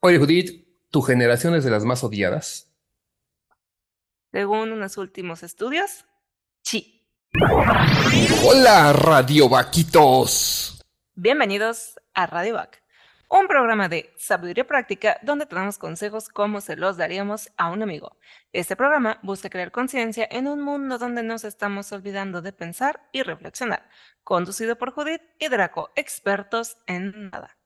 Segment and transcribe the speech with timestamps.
[0.00, 2.70] Oye, Judith, ¿tu generación es de las más odiadas?
[4.30, 6.04] Según unos últimos estudios,
[6.62, 7.06] sí.
[8.44, 10.80] Hola, Radio Vaquitos.
[11.14, 12.82] Bienvenidos a Radio Vac,
[13.28, 17.82] un programa de sabiduría práctica donde te damos consejos como se los daríamos a un
[17.82, 18.16] amigo.
[18.52, 23.22] Este programa busca crear conciencia en un mundo donde nos estamos olvidando de pensar y
[23.22, 23.88] reflexionar.
[24.24, 27.56] Conducido por Judith y Draco, expertos en nada.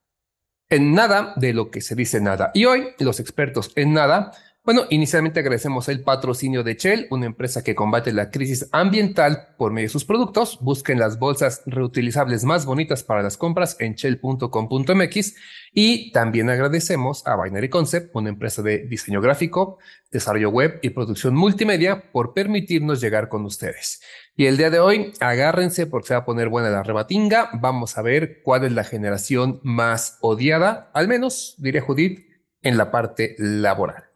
[0.69, 2.51] En nada de lo que se dice nada.
[2.55, 4.33] Y hoy, los expertos en nada
[4.65, 9.73] bueno, inicialmente agradecemos el patrocinio de Shell, una empresa que combate la crisis ambiental por
[9.73, 10.59] medio de sus productos.
[10.61, 15.35] Busquen las bolsas reutilizables más bonitas para las compras en shell.com.mx
[15.73, 19.79] y también agradecemos a Binary Concept, una empresa de diseño gráfico,
[20.13, 24.01] desarrollo web y producción multimedia por permitirnos llegar con ustedes.
[24.37, 27.51] Y el día de hoy, agárrense porque se va a poner buena la rebatinga.
[27.55, 32.29] Vamos a ver cuál es la generación más odiada, al menos, diría Judith,
[32.63, 34.12] en la parte laboral.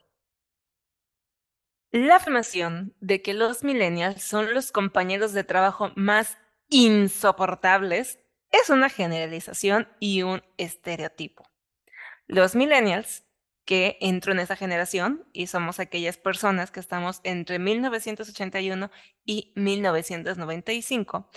[1.92, 6.36] La afirmación de que los millennials son los compañeros de trabajo más
[6.68, 8.18] insoportables
[8.50, 11.48] es una generalización y un estereotipo.
[12.26, 13.24] Los millennials,
[13.64, 18.90] que entro en esa generación y somos aquellas personas que estamos entre 1981
[19.24, 21.28] y 1995,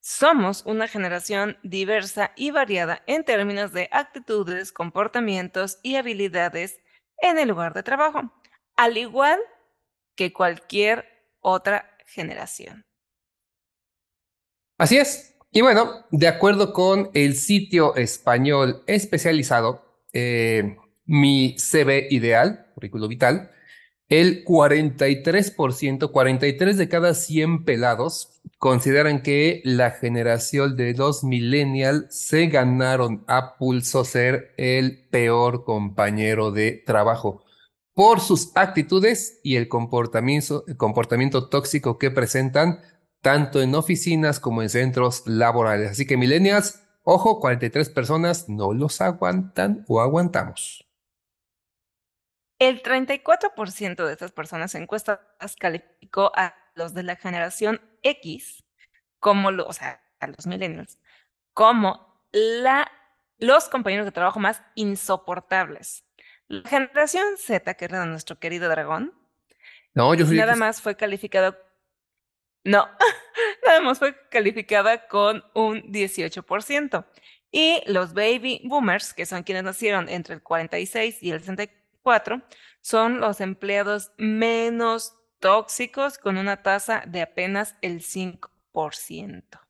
[0.00, 6.78] somos una generación diversa y variada en términos de actitudes, comportamientos y habilidades
[7.18, 8.32] en el lugar de trabajo,
[8.76, 9.53] al igual que
[10.32, 11.04] cualquier
[11.40, 12.84] otra generación.
[14.78, 15.36] Así es.
[15.52, 23.50] Y bueno, de acuerdo con el sitio español especializado, eh, mi CV ideal, currículo vital,
[24.08, 32.46] el 43%, 43 de cada 100 pelados consideran que la generación de los millennials se
[32.46, 37.43] ganaron a pulso ser el peor compañero de trabajo
[37.94, 42.82] por sus actitudes y el comportamiento, tóxico que presentan
[43.20, 45.92] tanto en oficinas como en centros laborales.
[45.92, 50.86] Así que millennials, ojo, 43 personas no los aguantan o aguantamos.
[52.58, 58.64] El 34% de estas personas encuestadas calificó a los de la generación X
[59.20, 60.98] como, o sea, a los millennials,
[61.54, 62.90] como la,
[63.38, 66.04] los compañeros de trabajo más insoportables.
[66.48, 69.12] La generación Z, que era de nuestro querido dragón,
[69.94, 71.56] no, yo nada más fue calificado.
[72.64, 72.88] No,
[73.66, 77.06] nada más fue calificada con un 18%.
[77.52, 82.42] Y los baby boomers, que son quienes nacieron entre el 46 y el 64,
[82.80, 89.63] son los empleados menos tóxicos con una tasa de apenas el 5%.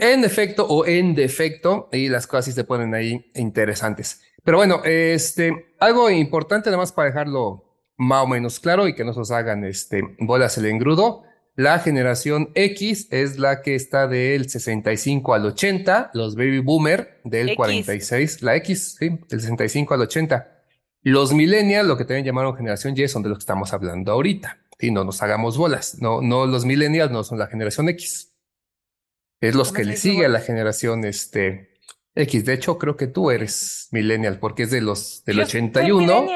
[0.00, 4.20] En efecto o en defecto, y las cosas sí se ponen ahí interesantes.
[4.44, 7.64] Pero bueno, este, algo importante además para dejarlo
[7.96, 11.22] más o menos claro y que no se hagan este, bolas el engrudo.
[11.54, 17.54] La generación X es la que está del 65 al 80, los baby boomer del
[17.54, 20.48] 46, la X, sí, del 65 al 80.
[21.02, 24.58] Los millennials, lo que también llamaron generación Y, son de lo que estamos hablando ahorita.
[24.80, 26.00] Y no nos hagamos bolas.
[26.00, 28.31] No, no, los millennials no son la generación X.
[29.42, 31.72] Es los que le sigue a la generación este,
[32.14, 36.26] X, de hecho, creo que tú eres millennial porque es de los del 81.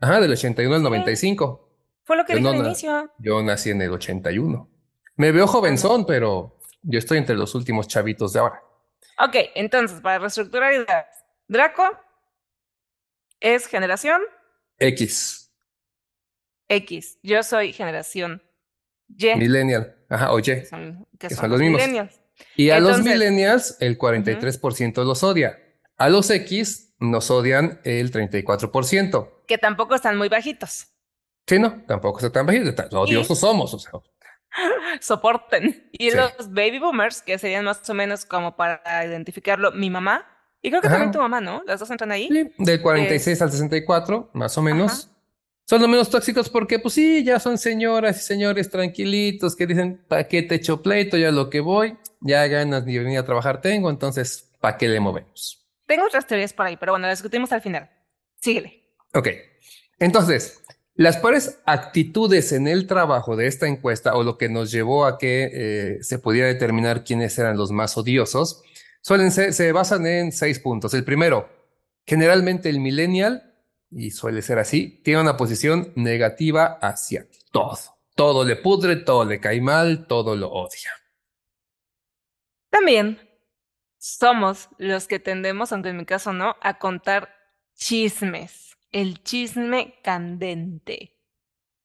[0.00, 1.68] Ajá, del 81 al 95.
[2.04, 3.12] Fue lo que dije al inicio.
[3.18, 4.70] Yo nací en el 81.
[5.16, 8.62] Me veo jovenzón, pero yo estoy entre los últimos chavitos de ahora.
[9.18, 11.06] Ok, entonces, para reestructurar ideas,
[11.48, 11.82] Draco
[13.40, 14.22] es generación
[14.78, 15.52] X.
[16.68, 17.18] X.
[17.24, 18.40] Yo soy generación
[19.08, 19.34] Y.
[19.34, 19.96] Millennial.
[20.08, 20.42] Ajá, o Y.
[20.42, 21.06] Que son,
[21.50, 21.80] los, mismos.
[21.80, 22.21] Millennials.
[22.56, 25.58] Y a los millennials, el 43% los odia.
[25.96, 29.30] A los X nos odian el 34%.
[29.46, 30.88] Que tampoco están muy bajitos.
[31.46, 32.92] Sí, no, tampoco están tan bajitos.
[32.92, 33.92] Odiosos somos, o sea.
[35.00, 35.88] Soporten.
[35.92, 40.26] Y los baby boomers, que serían más o menos como para identificarlo, mi mamá.
[40.60, 41.62] Y creo que también tu mamá, ¿no?
[41.66, 42.28] Las dos entran ahí.
[42.28, 45.10] Sí, del 46 al 64, más o menos.
[45.64, 50.04] Son los menos tóxicos porque, pues sí, ya son señoras y señores tranquilitos que dicen,
[50.08, 51.16] ¿para qué te echo pleito?
[51.16, 55.00] Ya lo que voy ya ganas de venir a trabajar tengo, entonces, ¿para qué le
[55.00, 55.66] movemos?
[55.86, 57.90] Tengo otras teorías por ahí, pero bueno, las discutimos al final.
[58.40, 58.82] Síguele.
[59.14, 59.28] Ok.
[59.98, 60.62] Entonces,
[60.94, 65.18] las peores actitudes en el trabajo de esta encuesta o lo que nos llevó a
[65.18, 68.62] que eh, se pudiera determinar quiénes eran los más odiosos,
[69.00, 70.94] suelen ser, se basan en seis puntos.
[70.94, 71.48] El primero,
[72.06, 73.51] generalmente el millennial,
[73.92, 77.78] y suele ser así, tiene una posición negativa hacia todo.
[78.14, 80.90] Todo le pudre, todo le cae mal, todo lo odia.
[82.70, 83.18] También
[83.98, 87.34] somos los que tendemos, aunque en mi caso no, a contar
[87.76, 88.76] chismes.
[88.90, 91.16] El chisme candente.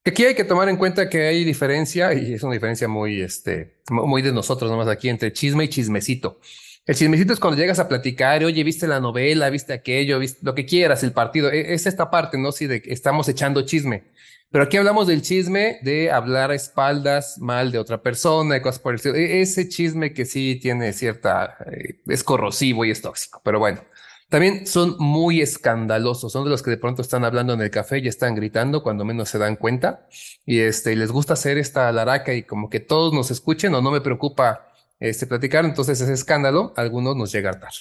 [0.03, 3.81] Aquí hay que tomar en cuenta que hay diferencia, y es una diferencia muy, este,
[3.89, 6.39] muy de nosotros nomás aquí, entre chisme y chismecito.
[6.87, 10.55] El chismecito es cuando llegas a platicar, oye, viste la novela, viste aquello, viste lo
[10.55, 11.51] que quieras, el partido.
[11.51, 12.53] E, es esta parte, ¿no?
[12.53, 14.05] Sí, de que estamos echando chisme.
[14.49, 18.79] Pero aquí hablamos del chisme de hablar a espaldas mal de otra persona y cosas
[18.79, 19.15] por el estilo.
[19.15, 23.41] E, ese chisme que sí tiene cierta, eh, es corrosivo y es tóxico.
[23.43, 23.81] Pero bueno,
[24.29, 27.99] también son muy escandalosos, son de los que de pronto están hablando en el café
[27.99, 30.07] y están gritando cuando menos se dan cuenta
[30.45, 33.91] y este, les gusta hacer esta laraca y como que todos nos escuchen o no
[33.91, 34.66] me preocupa
[34.99, 37.71] este, platicar, entonces ese escándalo algunos nos llega a hartar.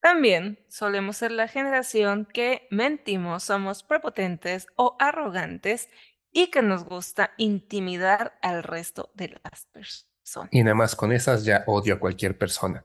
[0.00, 5.88] También solemos ser la generación que mentimos, somos prepotentes o arrogantes
[6.32, 10.48] y que nos gusta intimidar al resto de las personas.
[10.50, 12.84] Y nada más con esas ya odio a cualquier persona.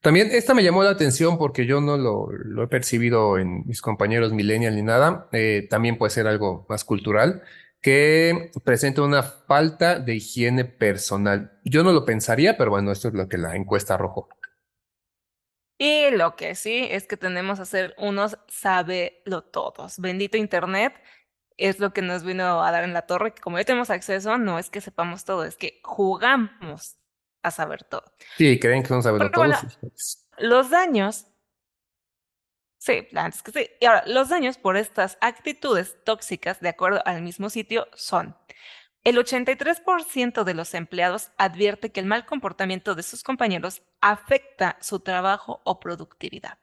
[0.00, 3.80] También esta me llamó la atención porque yo no lo, lo he percibido en mis
[3.80, 5.28] compañeros millennial ni nada.
[5.32, 7.42] Eh, también puede ser algo más cultural
[7.80, 11.58] que presenta una falta de higiene personal.
[11.64, 14.28] Yo no lo pensaría, pero bueno, esto es lo que la encuesta arrojó.
[15.78, 18.36] Y lo que sí es que tenemos a ser unos
[19.24, 19.98] lo todos.
[20.00, 20.92] Bendito Internet
[21.56, 24.38] es lo que nos vino a dar en la torre, que como ya tenemos acceso,
[24.38, 26.96] no es que sepamos todo, es que jugamos
[27.42, 28.04] a saber todo.
[28.36, 29.78] Sí, creen que son saberlo todos.
[30.38, 31.26] los daños.
[32.88, 33.70] Sí, antes que sí.
[33.80, 38.34] Y ahora, los daños por estas actitudes tóxicas, de acuerdo al mismo sitio, son.
[39.04, 45.00] El 83% de los empleados advierte que el mal comportamiento de sus compañeros afecta su
[45.00, 46.56] trabajo o productividad.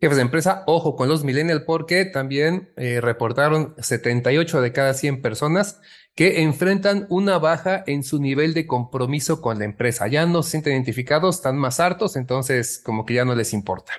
[0.00, 5.22] Jefes de empresa, ojo con los millennials porque también eh, reportaron 78 de cada 100
[5.22, 5.80] personas
[6.16, 10.08] que enfrentan una baja en su nivel de compromiso con la empresa.
[10.08, 13.92] Ya no se sienten identificados, están más hartos, entonces como que ya no les importa.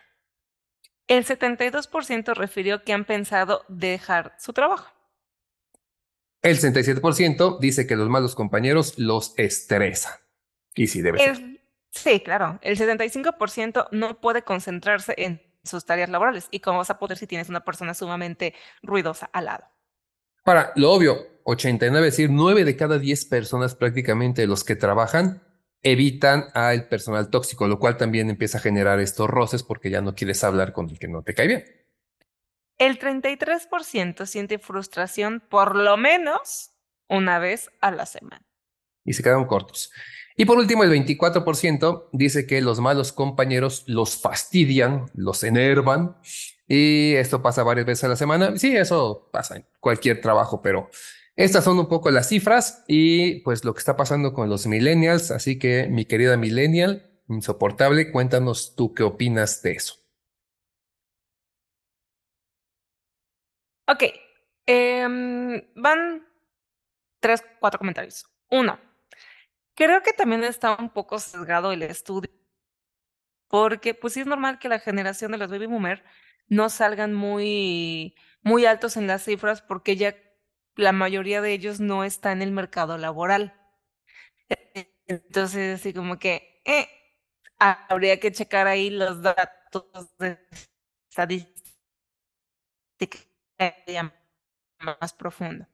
[1.07, 4.91] El 72% refirió que han pensado dejar su trabajo.
[6.41, 10.13] El 67% dice que los malos compañeros los estresan.
[10.75, 11.61] Y sí, debe ser.
[11.91, 12.59] Sí, claro.
[12.61, 16.47] El 75% no puede concentrarse en sus tareas laborales.
[16.51, 18.53] ¿Y cómo vas a poder si tienes una persona sumamente
[18.83, 19.65] ruidosa al lado?
[20.43, 25.41] Para lo obvio, 89, es decir, 9 de cada 10 personas prácticamente los que trabajan
[25.85, 30.15] evitan al personal tóxico, lo cual también empieza a generar estos roces porque ya no
[30.15, 31.65] quieres hablar con el que no te cae bien.
[32.79, 36.71] El 33% siente frustración por lo menos
[37.07, 38.43] una vez a la semana.
[39.05, 39.91] Y se quedan cortos.
[40.37, 46.17] Y por último, el 24% dice que los malos compañeros los fastidian, los enervan
[46.67, 48.57] y esto pasa varias veces a la semana.
[48.57, 50.89] Sí, eso pasa en cualquier trabajo, pero
[51.35, 55.31] estas son un poco las cifras y pues lo que está pasando con los millennials.
[55.31, 59.95] Así que mi querida millennial, insoportable, cuéntanos tú qué opinas de eso.
[63.87, 64.03] Ok,
[64.65, 66.27] em, van
[67.19, 68.25] tres, cuatro comentarios.
[68.49, 68.79] Uno,
[69.75, 72.31] creo que también está un poco sesgado el estudio,
[73.47, 76.03] porque pues sí es normal que la generación de los baby boomer
[76.47, 80.15] no salgan muy, muy altos en las cifras porque ya
[80.75, 83.53] la mayoría de ellos no está en el mercado laboral.
[85.07, 86.87] Entonces, así como que eh,
[87.59, 90.39] habría que checar ahí los datos de
[91.09, 91.63] estadística
[94.79, 95.67] más profundo.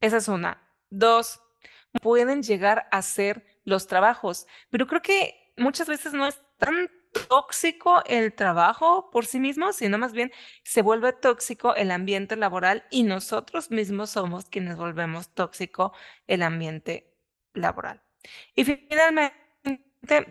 [0.00, 0.60] Esa es una.
[0.90, 1.40] Dos,
[2.00, 6.90] pueden llegar a ser los trabajos, pero creo que muchas veces no es tan
[7.28, 10.32] tóxico el trabajo por sí mismo, sino más bien
[10.64, 15.92] se vuelve tóxico el ambiente laboral y nosotros mismos somos quienes volvemos tóxico
[16.26, 17.14] el ambiente
[17.52, 18.02] laboral.
[18.54, 19.41] Y finalmente,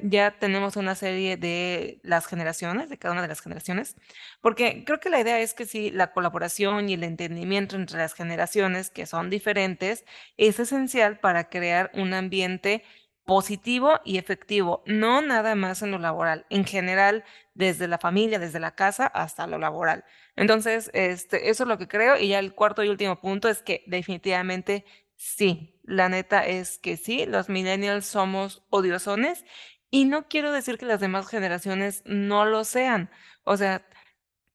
[0.04, 3.96] ya tenemos una serie de las generaciones, de cada una de las generaciones,
[4.42, 8.14] porque creo que la idea es que si la colaboración y el entendimiento entre las
[8.14, 10.06] generaciones, que son diferentes,
[10.38, 12.84] es esencial para crear un ambiente
[13.26, 17.24] positivo y efectivo, no nada más en lo laboral, en general,
[17.54, 20.04] desde la familia, desde la casa hasta lo laboral.
[20.36, 22.18] Entonces, este, eso es lo que creo.
[22.18, 24.86] Y ya el cuarto y último punto es que definitivamente
[25.22, 29.46] sí, la neta es que sí, los millennials somos odiosones
[29.92, 33.12] y no quiero decir que las demás generaciones no lo sean.
[33.44, 33.86] O sea,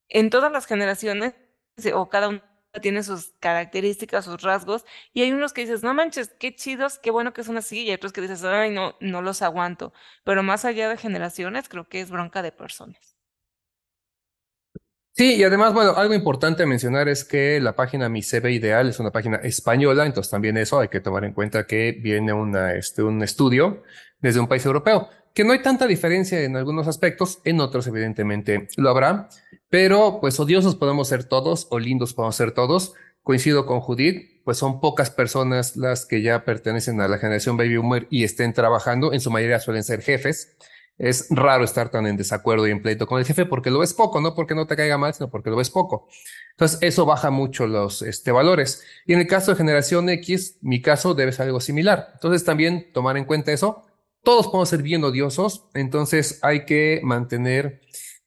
[0.09, 1.35] en todas las generaciones,
[1.95, 2.43] o cada uno
[2.83, 7.11] tiene sus características, sus rasgos, y hay unos que dices, no manches, qué chidos, qué
[7.13, 9.93] bueno que son así, y hay otros que dices, ay, no, no los aguanto.
[10.25, 13.16] Pero más allá de generaciones, creo que es bronca de personas.
[15.17, 19.01] Sí, y además, bueno, algo importante mencionar es que la página Mi CV Ideal es
[19.01, 23.03] una página española, entonces también eso hay que tomar en cuenta que viene una, este,
[23.03, 23.83] un estudio
[24.21, 28.69] desde un país europeo, que no hay tanta diferencia en algunos aspectos, en otros evidentemente
[28.77, 29.31] lo habrá,
[29.71, 32.93] pero pues odiosos podemos ser todos o lindos podemos ser todos.
[33.23, 37.79] Coincido con Judith, pues son pocas personas las que ya pertenecen a la generación baby
[37.79, 40.57] boomer y estén trabajando, en su mayoría suelen ser jefes.
[40.99, 43.93] Es raro estar tan en desacuerdo y en pleito con el jefe porque lo ves
[43.93, 46.09] poco, no porque no te caiga mal, sino porque lo ves poco.
[46.53, 48.83] Entonces, eso baja mucho los este, valores.
[49.05, 52.11] Y en el caso de generación X, mi caso debe ser algo similar.
[52.15, 53.85] Entonces, también tomar en cuenta eso.
[54.23, 57.81] Todos podemos ser bien odiosos, entonces hay que mantener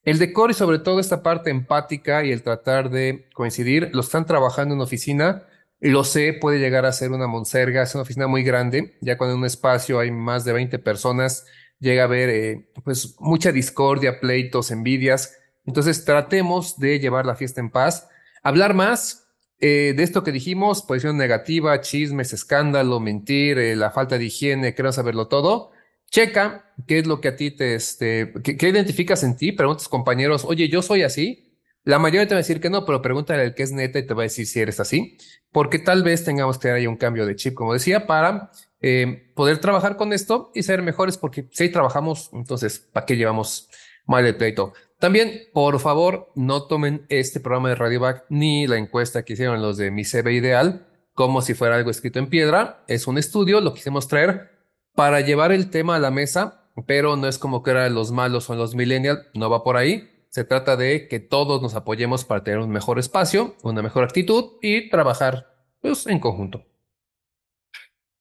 [0.04, 3.90] el decoro y sobre todo esta parte empática y el tratar de coincidir.
[3.94, 5.44] Lo están trabajando en oficina.
[5.82, 8.98] Lo sé, puede llegar a ser una monserga, es una oficina muy grande.
[9.02, 11.46] Ya cuando en un espacio hay más de 20 personas,
[11.80, 15.36] llega a haber eh, pues mucha discordia, pleitos, envidias.
[15.66, 18.08] Entonces tratemos de llevar la fiesta en paz.
[18.44, 19.28] Hablar más
[19.60, 24.74] eh, de esto que dijimos, posición negativa, chismes, escándalo, mentir, eh, la falta de higiene,
[24.74, 25.72] queremos saberlo todo.
[26.10, 29.52] Checa qué es lo que a ti te, este, qué, identificas en ti.
[29.52, 31.49] Pregunta a tus compañeros, oye, yo soy así.
[31.90, 34.06] La mayoría te va a decir que no, pero pregúntale al que es neta y
[34.06, 35.18] te va a decir si eres así.
[35.52, 39.32] Porque tal vez tengamos que dar ahí un cambio de chip, como decía, para eh,
[39.34, 43.70] poder trabajar con esto y ser mejores, porque si trabajamos, entonces, ¿para qué llevamos
[44.06, 44.74] mal el pleito?
[45.00, 49.78] También, por favor, no tomen este programa de Radioback ni la encuesta que hicieron los
[49.78, 52.84] de mi CV Ideal como si fuera algo escrito en piedra.
[52.88, 54.52] Es un estudio, lo quisimos traer
[54.94, 58.48] para llevar el tema a la mesa, pero no es como que eran los malos
[58.52, 60.19] o los millennials, no va por ahí.
[60.30, 64.58] Se trata de que todos nos apoyemos para tener un mejor espacio, una mejor actitud
[64.62, 66.66] y trabajar pues, en conjunto.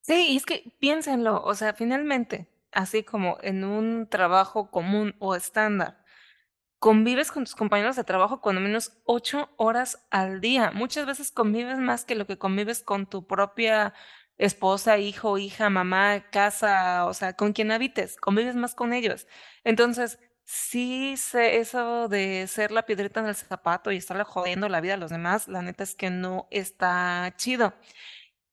[0.01, 5.35] Sí, y es que piénsenlo, o sea, finalmente, así como en un trabajo común o
[5.35, 6.03] estándar,
[6.79, 10.71] convives con tus compañeros de trabajo cuando menos ocho horas al día.
[10.73, 13.93] Muchas veces convives más que lo que convives con tu propia
[14.39, 19.27] esposa, hijo, hija, mamá, casa, o sea, con quien habites, convives más con ellos.
[19.65, 24.81] Entonces, sí sé eso de ser la piedrita en el zapato y estarle jodiendo la
[24.81, 27.75] vida a los demás, la neta es que no está chido.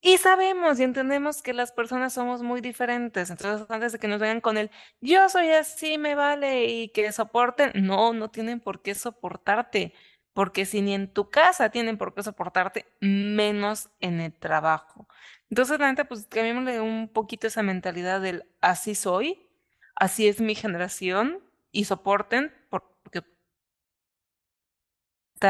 [0.01, 3.29] Y sabemos y entendemos que las personas somos muy diferentes.
[3.31, 4.71] Entonces, antes de que nos vengan con el
[5.01, 9.93] yo soy así, me vale y que soporten, no, no tienen por qué soportarte.
[10.33, 15.07] Porque si ni en tu casa tienen por qué soportarte, menos en el trabajo.
[15.49, 19.47] Entonces, la neta, pues cambiémosle un poquito esa mentalidad del así soy,
[19.95, 21.45] así es mi generación
[21.75, 23.21] y soporten, porque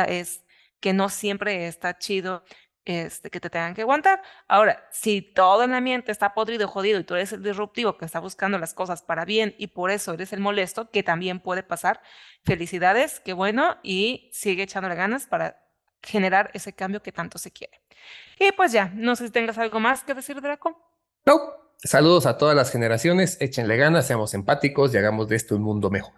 [0.08, 0.44] es
[0.80, 2.44] que no siempre está chido
[2.84, 4.22] este, que te tengan que aguantar.
[4.48, 8.20] Ahora, si todo el ambiente está podrido, jodido y tú eres el disruptivo que está
[8.20, 12.02] buscando las cosas para bien y por eso eres el molesto, que también puede pasar,
[12.44, 15.64] felicidades, qué bueno, y sigue echándole ganas para
[16.02, 17.82] generar ese cambio que tanto se quiere.
[18.40, 20.76] Y pues ya, no sé si tengas algo más que decir, Draco.
[21.26, 25.64] No, saludos a todas las generaciones, échenle ganas, seamos empáticos y hagamos de esto un
[25.64, 26.14] mundo mejor.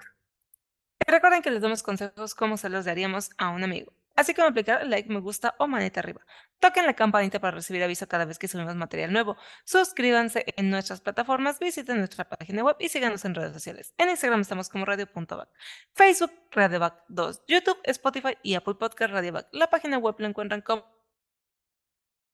[1.06, 3.94] Recuerden que les damos consejos como se los daríamos a un amigo.
[4.18, 6.22] Así como aplicar like, me gusta o manita arriba.
[6.60, 9.38] Toquen la campanita para recibir aviso cada vez que subimos material nuevo.
[9.64, 13.94] Suscríbanse en nuestras plataformas, visiten nuestra página web y síganos en redes sociales.
[14.00, 15.50] En Instagram estamos como radio.back,
[15.94, 19.50] Facebook Radioback 2, YouTube, Spotify y Apple Podcast Radioback.
[19.52, 20.84] La página web la encuentran como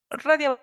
[0.09, 0.57] radio.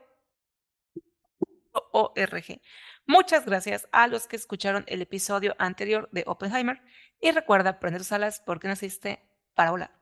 [3.06, 6.82] Muchas gracias a los que escucharon el episodio anterior de Oppenheimer
[7.20, 10.00] y recuerda prender tus alas porque naciste para volar.